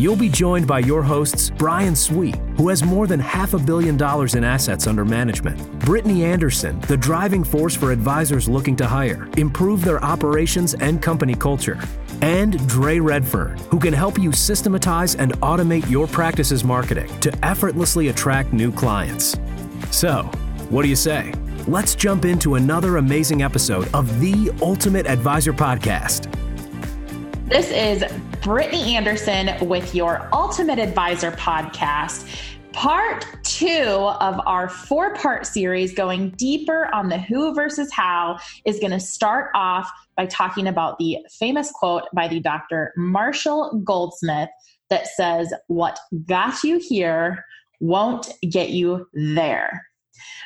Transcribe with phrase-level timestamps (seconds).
[0.00, 3.98] You'll be joined by your hosts, Brian Sweet, who has more than half a billion
[3.98, 9.28] dollars in assets under management, Brittany Anderson, the driving force for advisors looking to hire,
[9.36, 11.78] improve their operations and company culture,
[12.22, 18.08] and Dre Redfern, who can help you systematize and automate your practice's marketing to effortlessly
[18.08, 19.36] attract new clients.
[19.90, 20.22] So,
[20.70, 21.34] what do you say?
[21.68, 26.34] Let's jump into another amazing episode of the Ultimate Advisor Podcast.
[27.50, 28.02] This is
[28.42, 32.26] Brittany Anderson with your Ultimate Advisor podcast.
[32.72, 38.80] Part two of our four part series going deeper on the who versus how is
[38.80, 42.94] going to start off by talking about the famous quote by the Dr.
[42.96, 44.48] Marshall Goldsmith
[44.88, 47.44] that says, What got you here
[47.80, 49.86] won't get you there.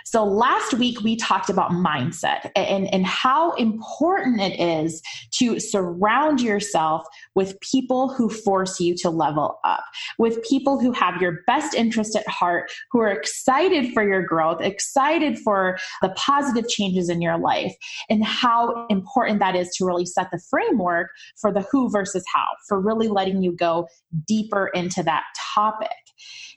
[0.04, 5.02] So last week we talked about mindset and, and how important it is
[5.38, 9.84] to surround yourself with people who force you to level up,
[10.18, 14.60] with people who have your best interest at heart, who are excited for your growth,
[14.60, 17.74] excited for the positive changes in your life,
[18.08, 21.08] and how important that is to really set the framework
[21.40, 23.88] for the who versus how, for really letting you go
[24.26, 25.88] deeper into that topic.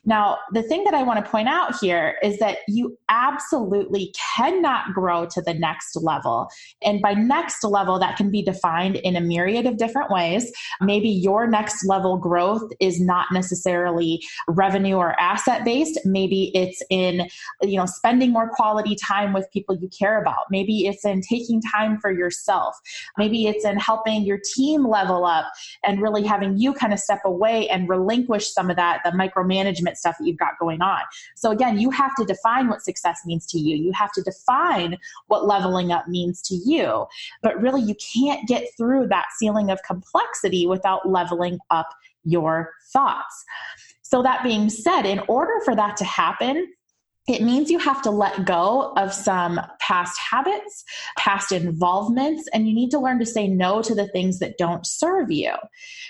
[0.08, 4.94] Now, the thing that I want to point out here is that you absolutely cannot
[4.94, 6.48] grow to the next level.
[6.82, 10.50] And by next level, that can be defined in a myriad of different ways.
[10.80, 16.00] Maybe your next level growth is not necessarily revenue or asset based.
[16.06, 17.28] Maybe it's in,
[17.60, 20.44] you know, spending more quality time with people you care about.
[20.50, 22.74] Maybe it's in taking time for yourself.
[23.18, 25.52] Maybe it's in helping your team level up
[25.84, 29.97] and really having you kind of step away and relinquish some of that, the micromanagement
[29.98, 31.00] stuff that you've got going on.
[31.36, 33.76] So again, you have to define what success means to you.
[33.76, 37.06] You have to define what leveling up means to you.
[37.42, 41.88] But really, you can't get through that ceiling of complexity without leveling up
[42.24, 43.44] your thoughts.
[44.02, 46.72] So, that being said, in order for that to happen,
[47.28, 50.84] it means you have to let go of some past habits,
[51.18, 54.86] past involvements, and you need to learn to say no to the things that don't
[54.86, 55.52] serve you.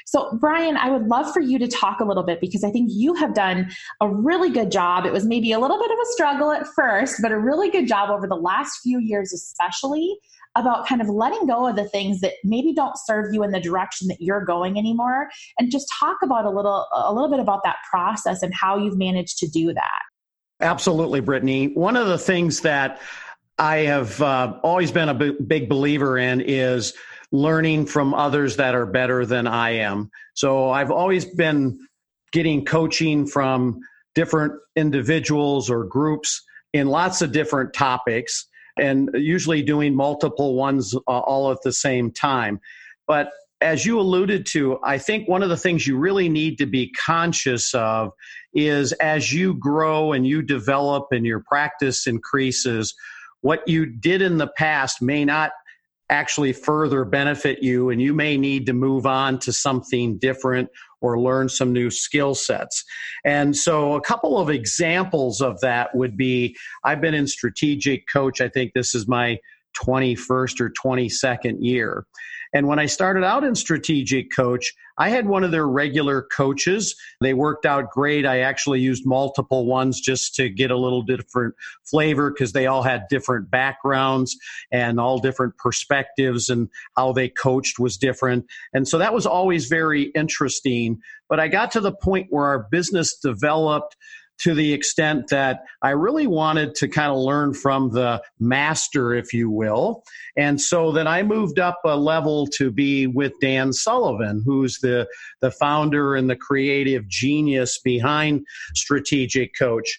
[0.07, 2.91] So, Brian, I would love for you to talk a little bit because I think
[2.93, 3.69] you have done
[4.01, 5.07] a really good job.
[5.07, 7.89] It was maybe a little bit of a struggle at first, but a really good
[7.89, 10.19] job over the last few years, especially
[10.55, 13.61] about kind of letting go of the things that maybe don't serve you in the
[13.61, 15.29] direction that you're going anymore
[15.59, 18.97] and just talk about a little a little bit about that process and how you've
[18.97, 20.08] managed to do that
[20.61, 21.69] Absolutely, Brittany.
[21.69, 23.01] One of the things that
[23.59, 26.95] I have uh, always been a b- big believer in is
[27.31, 30.11] learning from others that are better than I am.
[30.35, 31.79] So I've always been
[32.33, 33.81] getting coaching from
[34.15, 36.43] different individuals or groups
[36.73, 38.47] in lots of different topics
[38.79, 42.61] and usually doing multiple ones uh, all at the same time.
[43.07, 43.31] But
[43.61, 46.93] as you alluded to, I think one of the things you really need to be
[46.93, 48.13] conscious of
[48.55, 52.95] is as you grow and you develop and your practice increases,
[53.41, 55.53] what you did in the past may not
[56.11, 60.69] actually further benefit you, and you may need to move on to something different
[61.01, 62.85] or learn some new skill sets.
[63.25, 68.41] And so, a couple of examples of that would be I've been in strategic coach,
[68.41, 69.39] I think this is my
[69.85, 72.07] 21st or 22nd year.
[72.53, 76.95] And when I started out in strategic coach, I had one of their regular coaches.
[77.21, 78.27] They worked out great.
[78.27, 81.55] I actually used multiple ones just to get a little different
[81.85, 84.37] flavor because they all had different backgrounds
[84.73, 88.47] and all different perspectives and how they coached was different.
[88.73, 91.01] And so that was always very interesting.
[91.29, 93.97] But I got to the point where our business developed
[94.41, 99.33] to the extent that I really wanted to kind of learn from the master, if
[99.33, 100.05] you will.
[100.37, 105.09] And so then I moved up a level to be with Dan Sullivan, who's the,
[105.41, 109.99] the founder and the creative genius behind Strategic Coach.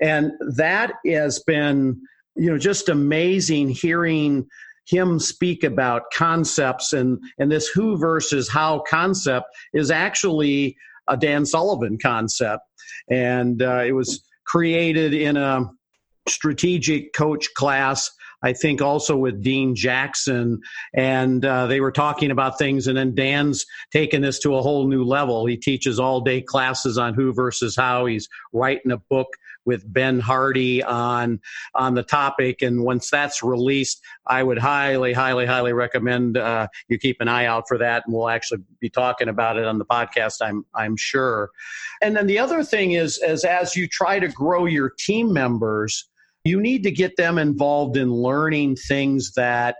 [0.00, 2.00] And that has been,
[2.36, 4.46] you know, just amazing hearing
[4.86, 10.76] him speak about concepts and and this who versus how concept is actually
[11.10, 12.62] a Dan Sullivan concept
[13.10, 15.68] and uh, it was created in a
[16.26, 18.10] strategic coach class
[18.42, 20.60] I think also with Dean Jackson,
[20.94, 22.86] and uh, they were talking about things.
[22.86, 25.46] And then Dan's taken this to a whole new level.
[25.46, 28.06] He teaches all day classes on who versus how.
[28.06, 29.28] He's writing a book
[29.70, 31.38] with Ben Hardy on
[31.76, 32.60] on the topic.
[32.60, 37.44] And once that's released, I would highly, highly, highly recommend uh, you keep an eye
[37.44, 38.02] out for that.
[38.04, 40.38] And we'll actually be talking about it on the podcast.
[40.42, 41.50] I'm I'm sure.
[42.02, 46.08] And then the other thing is, as as you try to grow your team members,
[46.42, 49.76] you need to get them involved in learning things that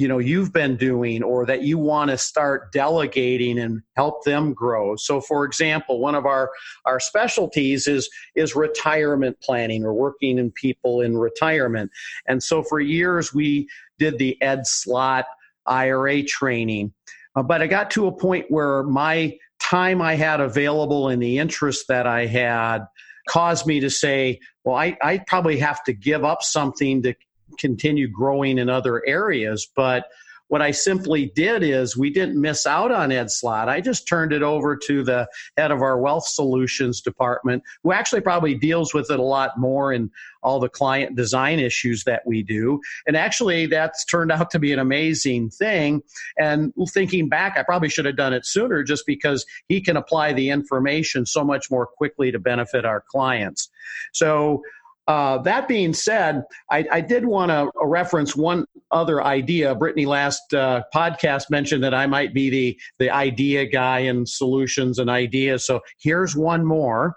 [0.00, 4.54] you know you've been doing or that you want to start delegating and help them
[4.54, 4.96] grow.
[4.96, 6.50] So for example one of our
[6.86, 11.90] our specialties is is retirement planning or working in people in retirement.
[12.26, 13.68] And so for years we
[13.98, 15.26] did the Ed Slott
[15.66, 16.94] ira training.
[17.36, 21.38] Uh, but i got to a point where my time i had available and the
[21.38, 22.80] interest that i had
[23.28, 27.14] caused me to say well i, I probably have to give up something to
[27.58, 29.68] continue growing in other areas.
[29.74, 30.06] But
[30.50, 33.68] what I simply did is we didn't miss out on Ed Slott.
[33.68, 38.20] I just turned it over to the head of our wealth solutions department, who actually
[38.20, 40.10] probably deals with it a lot more in
[40.42, 42.80] all the client design issues that we do.
[43.06, 46.02] And actually, that's turned out to be an amazing thing.
[46.36, 50.32] And thinking back, I probably should have done it sooner just because he can apply
[50.32, 53.70] the information so much more quickly to benefit our clients.
[54.12, 54.62] So,
[55.10, 59.74] uh, that being said, I, I did want to reference one other idea.
[59.74, 65.00] Brittany last uh, podcast mentioned that I might be the the idea guy and solutions
[65.00, 65.66] and ideas.
[65.66, 67.16] So here's one more.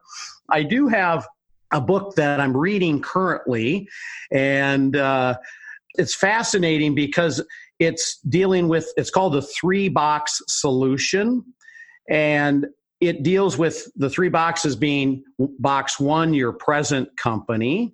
[0.49, 1.27] I do have
[1.71, 3.87] a book that I'm reading currently,
[4.31, 5.37] and uh,
[5.93, 7.43] it's fascinating because
[7.77, 11.43] it's dealing with it's called the three box solution
[12.09, 12.65] and
[13.01, 15.23] it deals with the three boxes being
[15.59, 17.93] box one, your present company,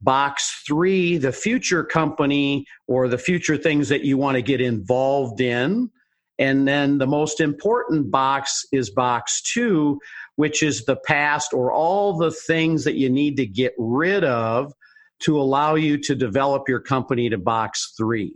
[0.00, 5.40] box three, the future company or the future things that you want to get involved
[5.40, 5.90] in.
[6.38, 9.98] And then the most important box is box two,
[10.36, 14.72] which is the past or all the things that you need to get rid of
[15.20, 18.34] to allow you to develop your company to box three.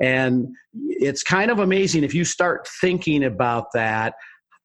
[0.00, 4.14] And it's kind of amazing if you start thinking about that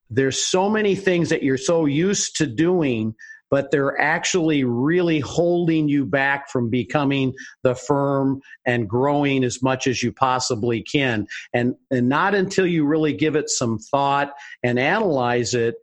[0.10, 3.16] there's so many things that you're so used to doing
[3.50, 7.34] but they're actually really holding you back from becoming
[7.64, 12.86] the firm and growing as much as you possibly can and and not until you
[12.86, 14.34] really give it some thought
[14.64, 15.76] and analyze it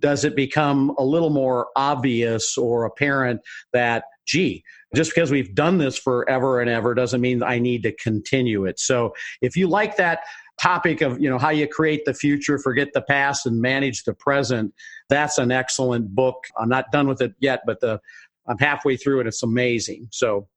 [0.00, 3.40] does it become a little more obvious or apparent
[3.72, 4.62] that gee
[4.94, 8.78] just because we've done this forever and ever doesn't mean I need to continue it.
[8.78, 10.20] So if you like that
[10.60, 14.12] topic of you know how you create the future forget the past and manage the
[14.12, 14.72] present
[15.08, 18.00] that's an excellent book i'm not done with it yet but the
[18.48, 20.48] i'm halfway through it it's amazing so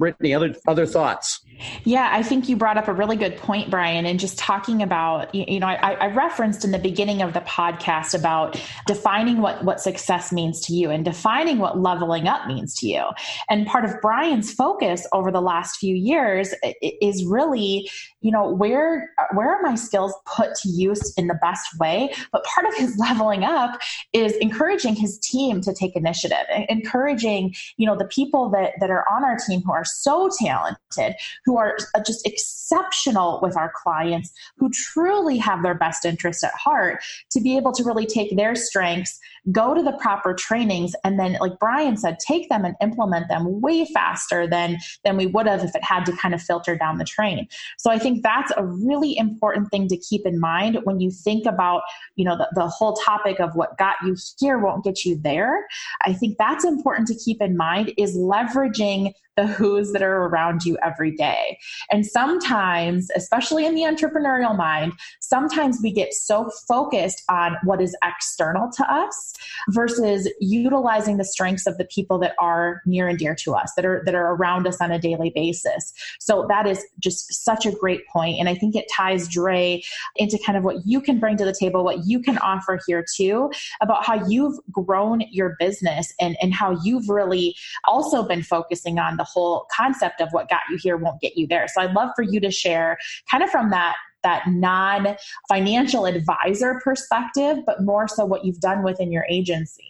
[0.00, 1.44] Brittany, other other thoughts?
[1.84, 5.32] Yeah, I think you brought up a really good point, Brian, and just talking about
[5.34, 9.78] you know I, I, referenced in the beginning of the podcast about defining what what
[9.78, 13.04] success means to you and defining what leveling up means to you.
[13.50, 17.88] And part of Brian's focus over the last few years is really
[18.20, 22.12] you know where where are my skills put to use in the best way.
[22.32, 23.80] But part of his leveling up
[24.12, 29.04] is encouraging his team to take initiative, encouraging you know the people that that are
[29.10, 31.14] on our team who are so talented,
[31.44, 36.52] who are uh, just exceptional with our clients, who truly have their best interest at
[36.52, 39.18] heart, to be able to really take their strengths,
[39.50, 43.60] go to the proper trainings, and then, like Brian said, take them and implement them
[43.60, 46.98] way faster than than we would have if it had to kind of filter down
[46.98, 47.48] the train.
[47.78, 51.46] So I think that's a really important thing to keep in mind when you think
[51.46, 51.82] about,
[52.16, 55.66] you know, the, the whole topic of what got you here won't get you there.
[56.04, 60.64] I think that's important to keep in mind is leveraging the who's that are around
[60.64, 61.58] you every day.
[61.90, 67.96] And sometimes, especially in the entrepreneurial mind, sometimes we get so focused on what is
[68.04, 69.34] external to us
[69.68, 73.84] versus utilizing the strengths of the people that are near and dear to us, that
[73.84, 75.92] are that are around us on a daily basis.
[76.18, 78.38] So that is just such a great point.
[78.38, 79.82] And I think it ties Dre
[80.16, 83.04] into kind of what you can bring to the table, what you can offer here
[83.16, 87.54] too, about how you've grown your business and, and how you've really
[87.86, 91.46] also been focusing on the whole concept of what got you here won't get you
[91.46, 91.68] there.
[91.68, 92.96] So I'd love for you to share
[93.30, 95.16] kind of from that that non
[95.48, 99.84] financial advisor perspective, but more so what you've done within your agency.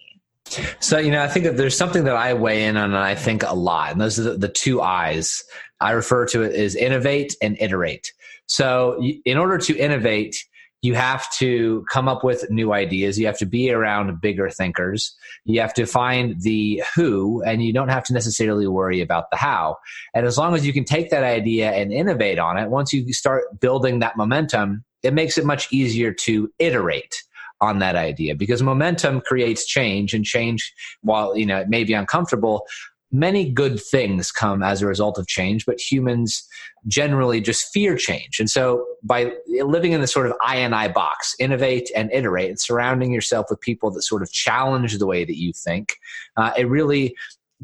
[0.80, 3.14] So, you know, I think that there's something that I weigh in on and I
[3.14, 5.44] think a lot, and those are the, the two eyes.
[5.80, 8.12] I refer to it as innovate and iterate.
[8.46, 10.36] So, in order to innovate,
[10.82, 13.18] you have to come up with new ideas.
[13.18, 15.14] You have to be around bigger thinkers.
[15.44, 19.36] You have to find the who, and you don't have to necessarily worry about the
[19.36, 19.76] how.
[20.14, 23.12] And as long as you can take that idea and innovate on it, once you
[23.12, 27.22] start building that momentum, it makes it much easier to iterate
[27.60, 30.72] on that idea because momentum creates change and change
[31.02, 32.66] while you know it may be uncomfortable
[33.12, 36.46] many good things come as a result of change, but humans
[36.86, 38.38] generally just fear change.
[38.38, 42.50] And so by living in this sort of I and I box, innovate and iterate,
[42.50, 45.96] and surrounding yourself with people that sort of challenge the way that you think,
[46.36, 47.14] uh, it really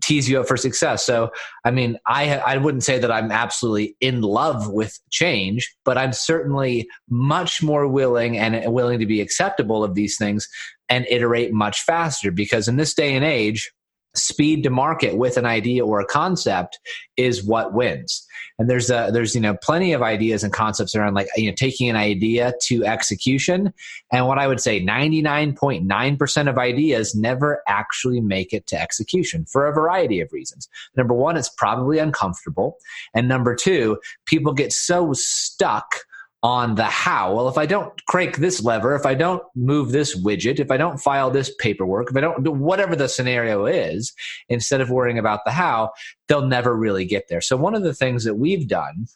[0.03, 1.07] tease you up for success.
[1.07, 1.31] So,
[1.65, 6.12] I mean, I I wouldn't say that I'm absolutely in love with change, but I'm
[6.12, 10.49] certainly much more willing and willing to be acceptable of these things
[10.88, 13.73] and iterate much faster because in this day and age,
[14.17, 16.79] speed to market with an idea or a concept
[17.17, 18.27] is what wins.
[18.59, 21.55] And there's a there's you know plenty of ideas and concepts around like you know
[21.55, 23.73] taking an idea to execution.
[24.13, 29.67] And what i would say 99.9% of ideas never actually make it to execution for
[29.67, 30.69] a variety of reasons.
[30.97, 32.79] Number one it's probably uncomfortable.
[33.15, 36.07] And number two people get so stuck
[36.47, 37.35] on the how.
[37.35, 40.76] Well, if I don't crank this lever, if I don't move this widget, if I
[40.76, 44.15] don't file this paperwork, if I don't do whatever the scenario is,
[44.49, 45.91] instead of worrying about the how,
[46.29, 47.41] they'll never really get there.
[47.41, 49.09] So, one of the things that we've done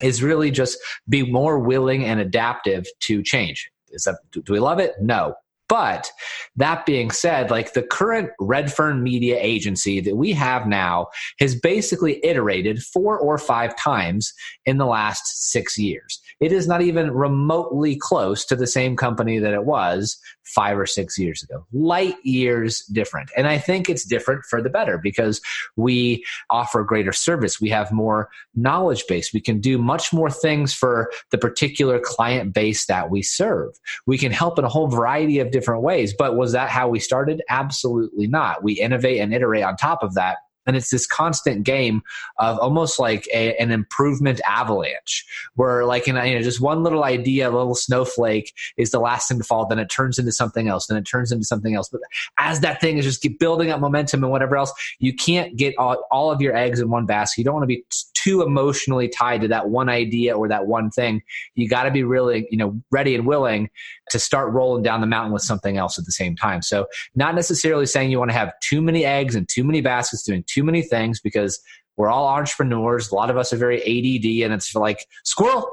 [0.00, 3.70] is really just be more willing and adaptive to change.
[3.90, 4.94] Is that, do we love it?
[5.02, 5.34] No.
[5.68, 6.10] But
[6.56, 11.08] that being said, like the current Redfern Media agency that we have now
[11.38, 14.32] has basically iterated four or five times
[14.64, 16.20] in the last six years.
[16.40, 20.86] It is not even remotely close to the same company that it was five or
[20.86, 21.66] six years ago.
[21.72, 23.30] Light years different.
[23.36, 25.40] And I think it's different for the better because
[25.76, 27.60] we offer greater service.
[27.60, 29.32] We have more knowledge base.
[29.32, 33.70] We can do much more things for the particular client base that we serve.
[34.06, 36.14] We can help in a whole variety of different ways.
[36.18, 37.42] But was that how we started?
[37.48, 38.64] Absolutely not.
[38.64, 42.02] We innovate and iterate on top of that and it's this constant game
[42.38, 45.24] of almost like a, an improvement avalanche
[45.54, 49.28] where like in, you know just one little idea a little snowflake is the last
[49.28, 51.88] thing to fall then it turns into something else then it turns into something else.
[51.88, 52.00] But
[52.38, 56.04] as that thing is just building up momentum and whatever else you can't get all,
[56.10, 57.38] all of your eggs in one basket.
[57.38, 57.84] You don't want to be
[58.22, 61.22] too emotionally tied to that one idea or that one thing
[61.54, 63.68] you got to be really you know ready and willing
[64.10, 67.34] to start rolling down the mountain with something else at the same time so not
[67.34, 70.64] necessarily saying you want to have too many eggs and too many baskets doing too
[70.64, 71.60] many things because
[72.00, 73.10] we're all entrepreneurs.
[73.10, 75.70] A lot of us are very ADD, and it's like squirrel,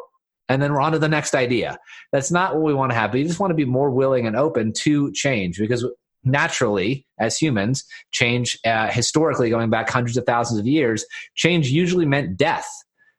[0.49, 1.79] and then we're on to the next idea.
[2.11, 3.11] That's not what we want to have.
[3.11, 5.85] But you just want to be more willing and open to change because
[6.27, 11.05] naturally, as humans, change uh, historically going back hundreds of thousands of years,
[11.35, 12.67] change usually meant death.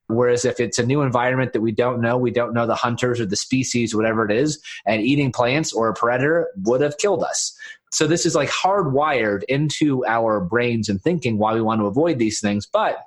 [0.07, 3.21] Whereas if it's a new environment that we don't know, we don't know the hunters
[3.21, 7.23] or the species, whatever it is, and eating plants or a predator would have killed
[7.23, 7.55] us.
[7.91, 12.19] So this is like hardwired into our brains and thinking why we want to avoid
[12.19, 12.67] these things.
[12.67, 12.99] But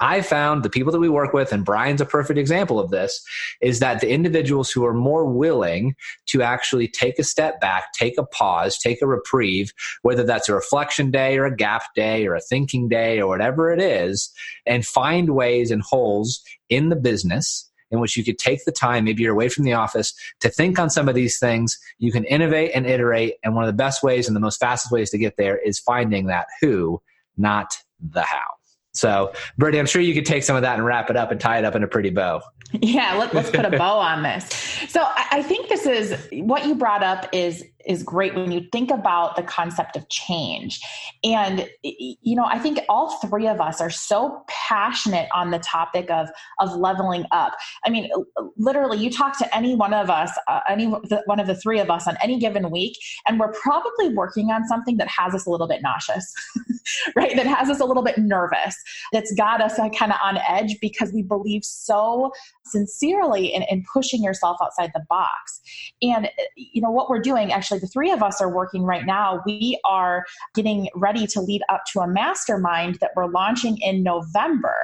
[0.00, 3.22] I found the people that we work with, and Brian's a perfect example of this,
[3.60, 5.94] is that the individuals who are more willing
[6.26, 10.54] to actually take a step back, take a pause, take a reprieve, whether that's a
[10.54, 14.30] reflection day or a gap day or a thinking day or whatever it is,
[14.66, 19.04] and find ways and holes in the business in which you could take the time,
[19.04, 21.78] maybe you're away from the office, to think on some of these things.
[21.98, 23.34] You can innovate and iterate.
[23.42, 25.78] And one of the best ways and the most fastest ways to get there is
[25.78, 27.02] finding that who,
[27.36, 28.59] not the how.
[28.92, 31.40] So, Brittany, I'm sure you could take some of that and wrap it up and
[31.40, 32.42] tie it up in a pretty bow.
[32.72, 34.48] Yeah, let, us put a bow on this.
[34.88, 38.62] So, I, I think this is what you brought up is is great when you
[38.72, 40.80] think about the concept of change.
[41.24, 46.10] And you know, I think all three of us are so passionate on the topic
[46.10, 47.54] of of leveling up.
[47.84, 48.10] I mean,
[48.56, 51.90] literally, you talk to any one of us, uh, any one of the three of
[51.90, 52.96] us on any given week,
[53.26, 56.32] and we're probably working on something that has us a little bit nauseous,
[57.16, 57.36] right?
[57.36, 58.76] That has us a little bit nervous.
[59.12, 62.32] That's got us uh, kind of on edge because we believe so
[62.66, 65.60] sincerely in, in pushing yourself outside the box.
[66.02, 69.40] And you know what we're doing actually the three of us are working right now.
[69.46, 74.76] We are getting ready to lead up to a mastermind that we're launching in November,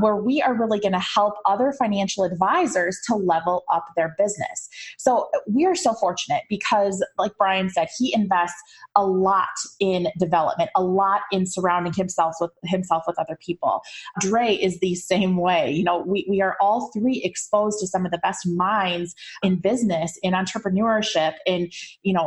[0.00, 4.68] where we are really going to help other financial advisors to level up their business.
[4.98, 8.60] So we are so fortunate because, like Brian said, he invests
[8.94, 9.48] a lot
[9.80, 13.82] in development, a lot in surrounding himself with himself with other people.
[14.20, 15.70] Dre is the same way.
[15.70, 19.56] You know, we, we are all three exposed to some of the best minds in
[19.56, 21.68] business, in entrepreneurship, in,
[22.02, 22.25] you know,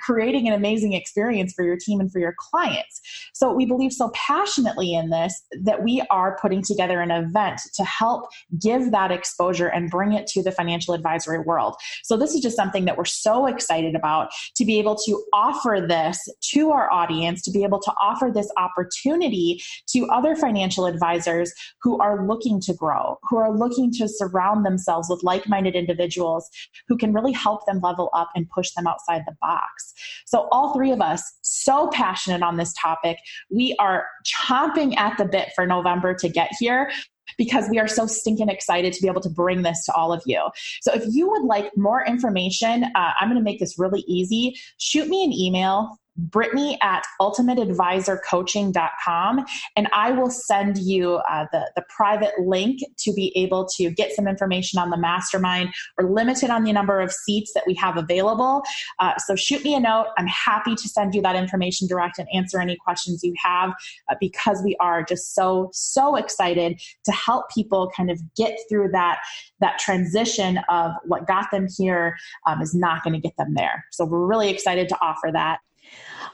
[0.00, 3.00] creating an amazing experience for your team and for your clients.
[3.32, 7.84] So we believe so passionately in this that we are putting together an event to
[7.84, 8.28] help
[8.60, 11.74] give that exposure and bring it to the financial advisory world.
[12.02, 15.84] So this is just something that we're so excited about to be able to offer
[15.86, 21.52] this to our audience, to be able to offer this opportunity to other financial advisors
[21.82, 26.48] who are looking to grow, who are looking to surround themselves with like minded individuals
[26.88, 29.92] who can really help them level up and push them outside the box.
[30.26, 33.18] So, all three of us, so passionate on this topic.
[33.50, 36.90] We are chomping at the bit for November to get here
[37.38, 40.22] because we are so stinking excited to be able to bring this to all of
[40.26, 40.40] you.
[40.82, 44.56] So if you would like more information, uh, I'm going to make this really easy.
[44.78, 49.44] Shoot me an email Brittany at ultimateadvisorcoaching.com,
[49.76, 54.12] and I will send you uh, the, the private link to be able to get
[54.12, 55.74] some information on the mastermind.
[55.98, 58.62] We're limited on the number of seats that we have available.
[58.98, 60.06] Uh, so shoot me a note.
[60.18, 63.72] I'm happy to send you that information direct and answer any questions you have
[64.08, 68.90] uh, because we are just so, so excited to help people kind of get through
[68.92, 69.20] that,
[69.60, 73.84] that transition of what got them here um, is not going to get them there.
[73.90, 75.60] So we're really excited to offer that.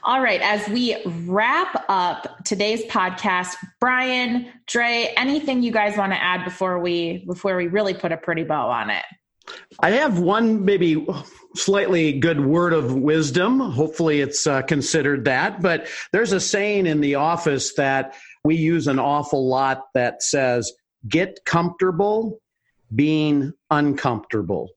[0.03, 0.95] All right, as we
[1.25, 7.57] wrap up today's podcast, Brian, Dre, anything you guys want to add before we before
[7.57, 9.03] we really put a pretty bow on it?
[9.79, 11.05] I have one maybe
[11.55, 13.59] slightly good word of wisdom.
[13.59, 15.61] Hopefully, it's uh, considered that.
[15.61, 20.71] But there's a saying in the office that we use an awful lot that says,
[21.07, 22.39] get comfortable
[22.93, 24.69] being uncomfortable.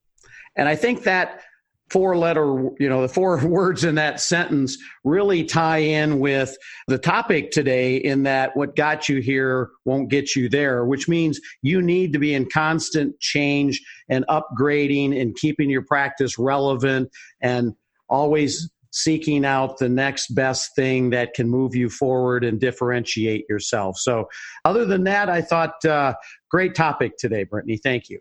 [0.57, 1.43] And I think that
[1.91, 6.57] four letter, you know, the four words in that sentence really tie in with
[6.87, 11.41] the topic today in that what got you here won't get you there, which means
[11.63, 17.75] you need to be in constant change and upgrading and keeping your practice relevant and
[18.09, 23.97] always seeking out the next best thing that can move you forward and differentiate yourself.
[23.97, 24.29] So,
[24.65, 26.15] other than that, I thought uh,
[26.51, 27.77] great topic today, Brittany.
[27.77, 28.21] Thank you.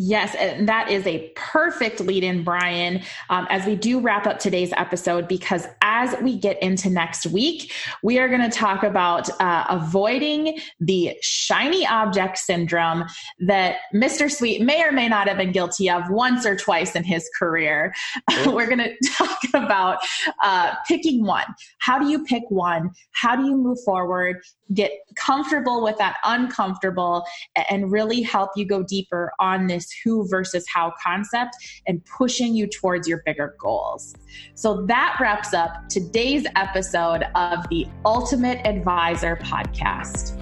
[0.00, 4.38] Yes, and that is a perfect lead in, Brian, um, as we do wrap up
[4.38, 9.28] today's episode, because as we get into next week, we are going to talk about
[9.40, 13.04] uh, avoiding the shiny object syndrome
[13.40, 14.30] that Mr.
[14.30, 17.92] Sweet may or may not have been guilty of once or twice in his career.
[18.46, 19.98] We're going to talk about
[20.42, 21.46] uh, picking one.
[21.78, 22.90] How do you pick one?
[23.12, 24.42] How do you move forward?
[24.74, 27.24] Get comfortable with that uncomfortable
[27.70, 32.66] and really help you go deeper on this who versus how concept and pushing you
[32.66, 34.14] towards your bigger goals.
[34.54, 40.34] So that wraps up today's episode of the Ultimate Advisor podcast.